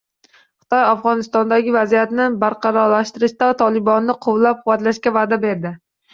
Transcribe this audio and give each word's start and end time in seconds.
Xitoy 0.61 0.85
Afg‘onistondagi 0.93 1.73
vaziyatni 1.75 2.25
barqarorlashtirishda 2.45 3.51
“Tolibon”ni 3.61 4.19
qo‘llab-quvvatlashga 4.27 5.17
va’da 5.21 5.41
berdi 5.47 5.77